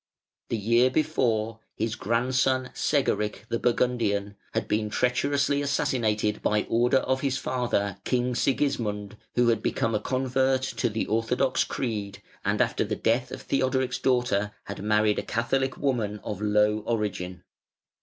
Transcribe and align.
The 0.49 0.57
year 0.57 0.89
before, 0.89 1.59
his 1.75 1.93
grandson 1.93 2.71
Segeric, 2.73 3.45
the 3.49 3.59
Burgundian, 3.59 4.35
had 4.51 4.67
been 4.67 4.89
treacherously 4.89 5.61
assassinated 5.61 6.41
by 6.41 6.63
order 6.63 6.97
of 6.97 7.21
his 7.21 7.37
father, 7.37 7.97
King 8.03 8.33
Sigismund, 8.33 9.15
who 9.35 9.49
had 9.49 9.61
become 9.61 9.93
a 9.93 9.99
convert 9.99 10.63
to 10.63 10.89
the 10.89 11.05
orthodox 11.05 11.63
creed, 11.63 12.19
and 12.43 12.61
after 12.61 12.83
the 12.83 12.95
death 12.95 13.29
of 13.29 13.43
Theodoric's 13.43 13.99
daughter 13.99 14.55
had 14.63 14.81
married 14.83 15.19
a 15.19 15.21
Catholic 15.21 15.77
woman 15.77 16.19
of 16.23 16.41
low 16.41 16.79
origin. 16.87 17.43